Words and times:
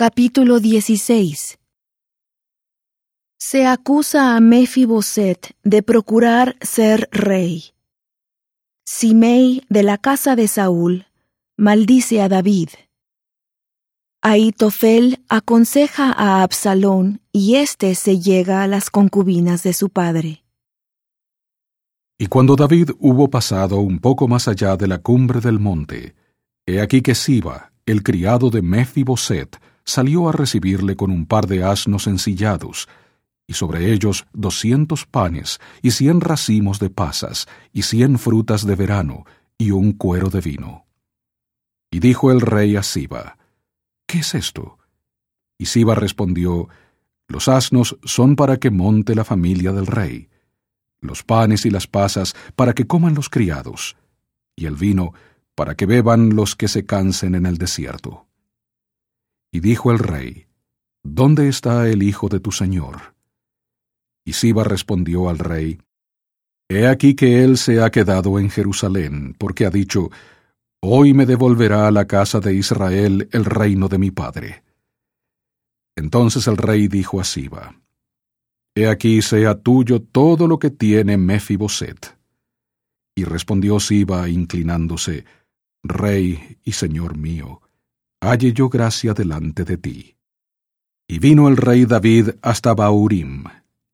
Capítulo 0.00 0.60
16 0.60 1.58
Se 3.38 3.66
acusa 3.66 4.34
a 4.34 4.40
Mefiboset 4.40 5.54
de 5.62 5.82
procurar 5.82 6.56
ser 6.62 7.10
rey. 7.12 7.74
Simei 8.86 9.62
de 9.68 9.82
la 9.82 9.98
casa 9.98 10.36
de 10.36 10.48
Saúl 10.48 11.04
maldice 11.58 12.22
a 12.22 12.30
David. 12.30 12.70
Aitofel 14.22 15.22
aconseja 15.28 16.10
a 16.12 16.42
Absalón 16.44 17.20
y 17.30 17.56
éste 17.56 17.94
se 17.94 18.20
llega 18.20 18.62
a 18.62 18.66
las 18.66 18.88
concubinas 18.88 19.62
de 19.62 19.74
su 19.74 19.90
padre. 19.90 20.44
Y 22.16 22.28
cuando 22.28 22.56
David 22.56 22.92
hubo 23.00 23.28
pasado 23.28 23.80
un 23.80 23.98
poco 23.98 24.28
más 24.28 24.48
allá 24.48 24.78
de 24.78 24.86
la 24.86 24.96
cumbre 24.96 25.40
del 25.40 25.58
monte, 25.58 26.14
he 26.64 26.80
aquí 26.80 27.02
que 27.02 27.14
Siba, 27.14 27.74
el 27.84 28.02
criado 28.02 28.48
de 28.48 28.62
Mefiboset, 28.62 29.59
salió 29.84 30.28
a 30.28 30.32
recibirle 30.32 30.96
con 30.96 31.10
un 31.10 31.26
par 31.26 31.46
de 31.46 31.64
asnos 31.64 32.06
ensillados, 32.06 32.88
y 33.46 33.54
sobre 33.54 33.92
ellos 33.92 34.26
doscientos 34.32 35.06
panes, 35.06 35.60
y 35.82 35.90
cien 35.90 36.20
racimos 36.20 36.78
de 36.78 36.90
pasas, 36.90 37.48
y 37.72 37.82
cien 37.82 38.18
frutas 38.18 38.66
de 38.66 38.76
verano, 38.76 39.24
y 39.58 39.72
un 39.72 39.92
cuero 39.92 40.30
de 40.30 40.40
vino. 40.40 40.86
Y 41.90 41.98
dijo 41.98 42.30
el 42.30 42.40
rey 42.40 42.76
a 42.76 42.82
Siba, 42.82 43.36
¿Qué 44.06 44.18
es 44.18 44.34
esto? 44.34 44.78
Y 45.58 45.66
Siba 45.66 45.94
respondió, 45.94 46.68
Los 47.26 47.48
asnos 47.48 47.98
son 48.04 48.36
para 48.36 48.58
que 48.58 48.70
monte 48.70 49.14
la 49.14 49.24
familia 49.24 49.72
del 49.72 49.86
rey 49.86 50.30
los 51.00 51.22
panes 51.22 51.64
y 51.66 51.70
las 51.70 51.86
pasas 51.86 52.34
para 52.56 52.74
que 52.74 52.86
coman 52.86 53.14
los 53.14 53.28
criados, 53.28 53.96
y 54.56 54.66
el 54.66 54.76
vino 54.76 55.14
para 55.54 55.74
que 55.74 55.86
beban 55.86 56.36
los 56.36 56.56
que 56.56 56.68
se 56.68 56.84
cansen 56.84 57.34
en 57.34 57.46
el 57.46 57.58
desierto. 57.58 58.26
Y 59.52 59.60
dijo 59.60 59.90
el 59.90 59.98
rey, 59.98 60.46
¿Dónde 61.02 61.48
está 61.48 61.88
el 61.88 62.02
hijo 62.02 62.28
de 62.28 62.40
tu 62.40 62.52
señor? 62.52 63.14
Y 64.24 64.34
Siba 64.34 64.64
respondió 64.64 65.28
al 65.28 65.38
rey, 65.38 65.80
He 66.68 66.86
aquí 66.86 67.14
que 67.16 67.42
él 67.42 67.58
se 67.58 67.82
ha 67.82 67.90
quedado 67.90 68.38
en 68.38 68.50
Jerusalén, 68.50 69.34
porque 69.38 69.66
ha 69.66 69.70
dicho, 69.70 70.10
Hoy 70.82 71.14
me 71.14 71.26
devolverá 71.26 71.88
a 71.88 71.90
la 71.90 72.06
casa 72.06 72.40
de 72.40 72.54
Israel 72.54 73.28
el 73.32 73.44
reino 73.44 73.88
de 73.88 73.98
mi 73.98 74.10
padre. 74.10 74.62
Entonces 75.96 76.46
el 76.46 76.56
rey 76.56 76.88
dijo 76.88 77.20
a 77.20 77.24
Siba, 77.24 77.74
He 78.74 78.88
aquí 78.88 79.20
sea 79.20 79.56
tuyo 79.56 80.00
todo 80.00 80.46
lo 80.46 80.58
que 80.58 80.70
tiene 80.70 81.16
Mefiboset. 81.16 82.16
Y 83.14 83.24
respondió 83.24 83.80
Siba, 83.80 84.28
inclinándose, 84.28 85.24
Rey 85.82 86.58
y 86.62 86.72
Señor 86.72 87.16
mío, 87.16 87.60
halle 88.20 88.52
yo 88.52 88.68
gracia 88.68 89.14
delante 89.14 89.64
de 89.64 89.76
ti. 89.76 90.16
Y 91.08 91.18
vino 91.18 91.48
el 91.48 91.56
rey 91.56 91.86
David 91.86 92.30
hasta 92.42 92.74
Baurim, 92.74 93.44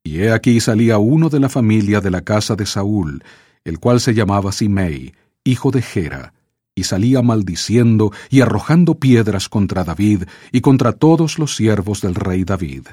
y 0.02 0.20
he 0.20 0.32
aquí 0.32 0.60
salía 0.60 0.98
uno 0.98 1.28
de 1.28 1.40
la 1.40 1.48
familia 1.48 2.00
de 2.00 2.10
la 2.10 2.22
casa 2.22 2.54
de 2.54 2.66
Saúl, 2.66 3.24
el 3.64 3.78
cual 3.78 4.00
se 4.00 4.14
llamaba 4.14 4.52
Simei, 4.52 5.14
hijo 5.44 5.70
de 5.70 5.82
Gera, 5.82 6.34
y 6.74 6.84
salía 6.84 7.22
maldiciendo 7.22 8.12
y 8.28 8.42
arrojando 8.42 8.98
piedras 8.98 9.48
contra 9.48 9.82
David 9.82 10.24
y 10.52 10.60
contra 10.60 10.92
todos 10.92 11.38
los 11.38 11.56
siervos 11.56 12.02
del 12.02 12.14
rey 12.14 12.44
David 12.44 12.88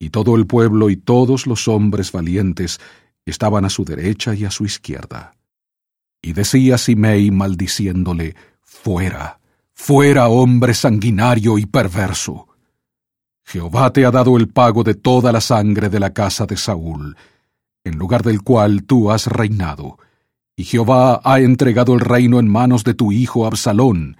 y 0.00 0.10
todo 0.10 0.34
el 0.34 0.46
pueblo 0.46 0.90
y 0.90 0.96
todos 0.96 1.46
los 1.46 1.68
hombres 1.68 2.10
valientes 2.10 2.80
estaban 3.26 3.66
a 3.66 3.70
su 3.70 3.84
derecha 3.84 4.34
y 4.34 4.46
a 4.46 4.50
su 4.50 4.64
izquierda. 4.64 5.36
Y 6.22 6.32
decía 6.32 6.78
Simei 6.78 7.30
maldiciéndole, 7.30 8.34
Fuera, 8.62 9.39
fuera 9.80 10.28
hombre 10.28 10.74
sanguinario 10.74 11.56
y 11.56 11.64
perverso. 11.64 12.48
Jehová 13.46 13.90
te 13.92 14.04
ha 14.04 14.10
dado 14.10 14.36
el 14.36 14.48
pago 14.48 14.84
de 14.84 14.94
toda 14.94 15.32
la 15.32 15.40
sangre 15.40 15.88
de 15.88 15.98
la 15.98 16.12
casa 16.12 16.44
de 16.44 16.58
Saúl, 16.58 17.16
en 17.82 17.96
lugar 17.96 18.22
del 18.22 18.42
cual 18.42 18.84
tú 18.84 19.10
has 19.10 19.26
reinado, 19.26 19.98
y 20.54 20.64
Jehová 20.64 21.22
ha 21.24 21.40
entregado 21.40 21.94
el 21.94 22.00
reino 22.00 22.38
en 22.38 22.46
manos 22.46 22.84
de 22.84 22.92
tu 22.92 23.10
hijo 23.10 23.46
Absalón, 23.46 24.18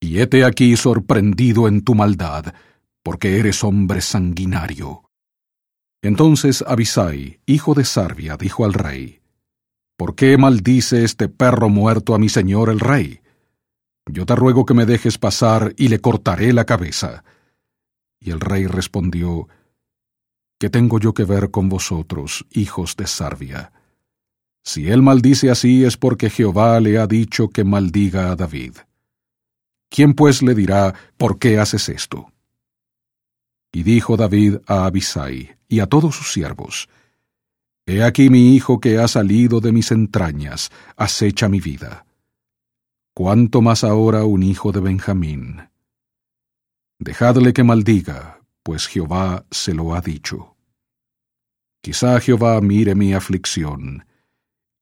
y 0.00 0.20
hete 0.20 0.44
aquí 0.44 0.76
sorprendido 0.76 1.66
en 1.66 1.82
tu 1.82 1.96
maldad, 1.96 2.54
porque 3.02 3.40
eres 3.40 3.64
hombre 3.64 4.00
sanguinario. 4.00 5.02
Entonces 6.02 6.64
Abisai, 6.66 7.40
hijo 7.46 7.74
de 7.74 7.84
Sarbia, 7.84 8.36
dijo 8.36 8.64
al 8.64 8.72
rey, 8.72 9.20
¿Por 9.98 10.14
qué 10.14 10.38
maldice 10.38 11.04
este 11.04 11.28
perro 11.28 11.68
muerto 11.68 12.14
a 12.14 12.18
mi 12.18 12.28
señor 12.28 12.70
el 12.70 12.78
rey? 12.78 13.23
Yo 14.06 14.26
te 14.26 14.34
ruego 14.34 14.66
que 14.66 14.74
me 14.74 14.86
dejes 14.86 15.18
pasar 15.18 15.74
y 15.76 15.88
le 15.88 16.00
cortaré 16.00 16.52
la 16.52 16.64
cabeza. 16.64 17.24
Y 18.20 18.30
el 18.30 18.40
rey 18.40 18.66
respondió, 18.66 19.48
¿Qué 20.58 20.70
tengo 20.70 20.98
yo 20.98 21.14
que 21.14 21.24
ver 21.24 21.50
con 21.50 21.68
vosotros, 21.68 22.46
hijos 22.50 22.96
de 22.96 23.06
Sarbia? 23.06 23.72
Si 24.62 24.88
él 24.88 25.02
maldice 25.02 25.50
así 25.50 25.84
es 25.84 25.96
porque 25.96 26.30
Jehová 26.30 26.80
le 26.80 26.98
ha 26.98 27.06
dicho 27.06 27.48
que 27.48 27.64
maldiga 27.64 28.30
a 28.30 28.36
David. 28.36 28.76
¿Quién 29.90 30.14
pues 30.14 30.42
le 30.42 30.54
dirá, 30.54 30.94
¿por 31.16 31.38
qué 31.38 31.58
haces 31.58 31.88
esto? 31.88 32.32
Y 33.72 33.82
dijo 33.82 34.16
David 34.16 34.56
a 34.66 34.86
Abisai 34.86 35.56
y 35.68 35.80
a 35.80 35.86
todos 35.86 36.14
sus 36.14 36.32
siervos, 36.32 36.88
He 37.86 38.02
aquí 38.02 38.30
mi 38.30 38.54
hijo 38.54 38.80
que 38.80 38.98
ha 38.98 39.08
salido 39.08 39.60
de 39.60 39.70
mis 39.70 39.90
entrañas, 39.90 40.70
acecha 40.96 41.48
mi 41.48 41.60
vida. 41.60 42.06
¿Cuánto 43.16 43.62
más 43.62 43.84
ahora 43.84 44.24
un 44.24 44.42
hijo 44.42 44.72
de 44.72 44.80
Benjamín? 44.80 45.68
Dejadle 46.98 47.52
que 47.52 47.62
maldiga, 47.62 48.40
pues 48.64 48.88
Jehová 48.88 49.46
se 49.52 49.72
lo 49.72 49.94
ha 49.94 50.00
dicho. 50.00 50.56
Quizá 51.80 52.18
Jehová 52.18 52.60
mire 52.60 52.96
mi 52.96 53.14
aflicción, 53.14 54.04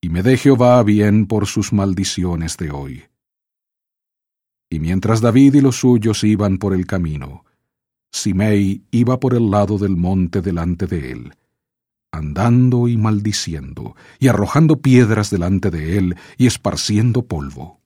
y 0.00 0.08
me 0.08 0.22
dé 0.22 0.38
Jehová 0.38 0.82
bien 0.82 1.26
por 1.26 1.46
sus 1.46 1.74
maldiciones 1.74 2.56
de 2.56 2.70
hoy. 2.70 3.04
Y 4.70 4.80
mientras 4.80 5.20
David 5.20 5.56
y 5.56 5.60
los 5.60 5.76
suyos 5.76 6.24
iban 6.24 6.56
por 6.56 6.72
el 6.72 6.86
camino, 6.86 7.44
Simei 8.10 8.82
iba 8.90 9.20
por 9.20 9.34
el 9.34 9.50
lado 9.50 9.76
del 9.76 9.98
monte 9.98 10.40
delante 10.40 10.86
de 10.86 11.12
él, 11.12 11.34
andando 12.10 12.88
y 12.88 12.96
maldiciendo, 12.96 13.94
y 14.18 14.28
arrojando 14.28 14.80
piedras 14.80 15.28
delante 15.28 15.70
de 15.70 15.98
él, 15.98 16.16
y 16.38 16.46
esparciendo 16.46 17.26
polvo. 17.26 17.81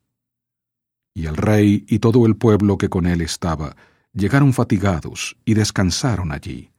Y 1.16 1.25
el 1.25 1.38
rey 1.38 1.87
y 1.88 1.99
todo 1.99 2.27
el 2.27 2.37
pueblo 2.37 2.77
que 2.77 2.91
con 2.91 3.06
él 3.06 3.22
estaba 3.22 3.75
llegaron 4.12 4.53
fatigados 4.53 5.38
y 5.47 5.54
descansaron 5.54 6.31
allí. 6.31 6.72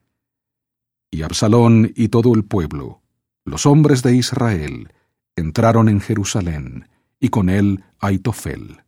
Y 1.10 1.24
Absalón 1.24 1.92
y 1.96 2.10
todo 2.10 2.36
el 2.36 2.46
pueblo, 2.46 3.02
los 3.46 3.66
hombres 3.66 4.04
de 4.04 4.16
Israel, 4.16 4.94
entraron 5.36 5.90
en 5.90 6.02
Jerusalén, 6.02 6.88
y 7.20 7.30
con 7.30 7.50
él 7.50 7.84
Aitofel. 8.00 8.84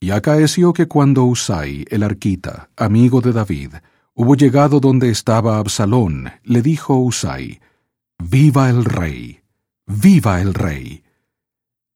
Y 0.00 0.10
acaeció 0.10 0.74
que 0.74 0.86
cuando 0.86 1.24
Usai, 1.24 1.86
el 1.88 2.02
arquita, 2.02 2.68
amigo 2.76 3.22
de 3.22 3.32
David, 3.32 3.76
hubo 4.12 4.36
llegado 4.36 4.80
donde 4.80 5.08
estaba 5.08 5.56
Absalón, 5.56 6.30
le 6.42 6.60
dijo 6.60 6.98
Usai, 6.98 7.58
Viva 8.22 8.68
el 8.68 8.84
rey, 8.84 9.40
viva 9.86 10.42
el 10.42 10.52
rey. 10.52 11.02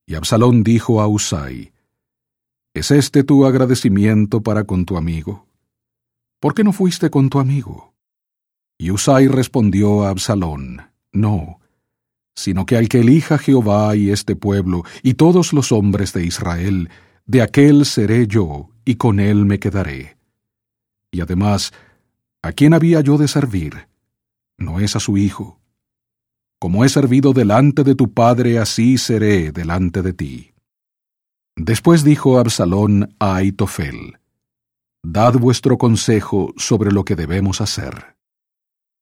Y 0.07 0.15
Absalón 0.15 0.65
dijo 0.65 1.03
a 1.03 1.07
Usai, 1.07 1.76
¿Es 2.77 2.91
este 2.91 3.25
tu 3.25 3.47
agradecimiento 3.47 4.43
para 4.43 4.65
con 4.65 4.85
tu 4.85 4.99
amigo? 4.99 5.49
¿Por 6.41 6.53
qué 6.53 6.63
no 6.63 6.75
fuiste 6.75 7.09
con 7.09 7.31
tu 7.31 7.39
amigo? 7.39 7.95
Y 8.77 8.91
Usai 8.91 9.29
respondió 9.29 10.05
a 10.05 10.11
Absalón, 10.11 10.83
No, 11.11 11.59
sino 12.35 12.67
que 12.67 12.77
al 12.77 12.91
que 12.91 13.01
elija 13.01 13.39
Jehová 13.39 13.97
y 13.97 14.11
este 14.11 14.37
pueblo 14.37 14.83
y 15.03 15.15
todos 15.15 15.55
los 15.55 15.73
hombres 15.73 16.13
de 16.13 16.27
Israel, 16.27 16.91
de 17.25 17.41
aquel 17.41 17.87
seré 17.87 18.27
yo, 18.27 18.69
y 18.85 18.97
con 18.97 19.21
él 19.21 19.47
me 19.47 19.59
quedaré. 19.59 20.19
Y 21.11 21.23
además, 21.23 21.73
¿a 22.43 22.53
quién 22.53 22.75
había 22.75 23.01
yo 23.01 23.17
de 23.17 23.29
servir? 23.29 23.89
No 24.59 24.81
es 24.81 24.97
a 24.97 25.01
su 25.01 25.17
hijo. 25.17 25.63
Como 26.59 26.85
he 26.85 26.91
servido 26.91 27.33
delante 27.33 27.85
de 27.85 27.95
tu 27.95 28.13
padre, 28.13 28.59
así 28.59 28.99
seré 28.99 29.51
delante 29.51 30.03
de 30.03 30.13
ti. 30.13 30.56
Después 31.57 32.05
dijo 32.05 32.39
Absalón 32.39 33.17
a 33.19 33.37
Aitofel, 33.37 34.19
Dad 35.03 35.35
vuestro 35.35 35.79
consejo 35.79 36.53
sobre 36.59 36.93
lo 36.93 37.05
que 37.05 37.17
debemos 37.17 37.63
hacer. 37.63 38.17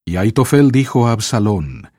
Y 0.05 0.17
Aitofel 0.17 0.71
dijo 0.71 1.09
a 1.09 1.13
Absalón, 1.13 1.91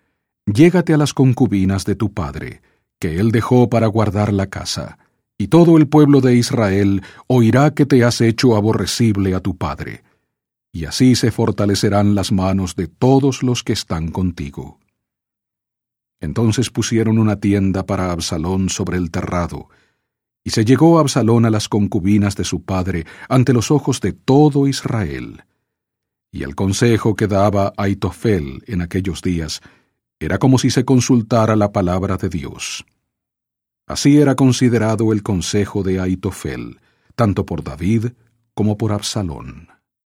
Llégate 0.46 0.94
a 0.94 0.98
las 0.98 1.14
concubinas 1.14 1.84
de 1.84 1.96
tu 1.96 2.14
padre, 2.14 2.62
que 3.00 3.20
él 3.20 3.32
dejó 3.32 3.68
para 3.68 3.88
guardar 3.88 4.32
la 4.32 4.48
casa, 4.48 4.98
y 5.38 5.48
todo 5.48 5.78
el 5.78 5.90
pueblo 5.90 6.22
de 6.22 6.36
Israel 6.36 7.02
oirá 7.28 7.74
que 7.74 7.86
te 7.86 8.06
has 8.06 8.22
hecho 8.22 8.56
aborrecible 8.56 9.36
a 9.36 9.42
tu 9.42 9.58
padre, 9.58 10.04
y 10.72 10.86
así 10.86 11.16
se 11.16 11.32
fortalecerán 11.32 12.16
las 12.16 12.32
manos 12.32 12.76
de 12.76 12.88
todos 12.88 13.44
los 13.44 13.64
que 13.64 13.74
están 13.74 14.10
contigo. 14.12 14.80
Entonces 16.22 16.70
pusieron 16.70 17.20
una 17.20 17.42
tienda 17.42 17.86
para 17.86 18.12
Absalón 18.12 18.70
sobre 18.70 18.98
el 18.98 19.12
terrado, 19.12 19.68
Y 20.46 20.52
se 20.52 20.64
llegó 20.64 21.00
Absalón 21.00 21.46
a 21.46 21.50
las 21.50 21.68
concubinas 21.68 22.36
de 22.36 22.44
su 22.44 22.64
padre 22.64 23.06
ante 23.28 23.52
los 23.52 23.72
ojos 23.72 24.00
de 24.00 24.14
todo 24.14 24.68
Israel. 24.68 25.44
Y 26.32 26.44
el 26.44 26.54
consejo 26.54 27.16
que 27.16 27.26
daba 27.26 27.74
Aitofel 27.78 28.64
en 28.68 28.82
aquellos 28.82 29.24
días 29.24 29.62
era 30.20 30.38
como 30.38 30.60
si 30.60 30.70
se 30.70 30.86
consultara 30.86 31.56
la 31.56 31.72
palabra 31.72 32.18
de 32.18 32.30
Dios. 32.30 32.86
Así 33.88 34.18
era 34.18 34.36
considerado 34.36 35.12
el 35.14 35.24
consejo 35.24 35.82
de 35.82 36.00
Aitofel, 36.00 36.80
tanto 37.16 37.46
por 37.46 37.64
David 37.64 38.10
como 38.54 38.78
por 38.78 38.92
Absalón. 38.92 39.70